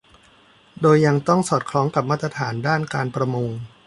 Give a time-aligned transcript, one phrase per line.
[0.81, 3.49] โดยยังต้องสอดคล้องกับมาตรฐานด้านการประมง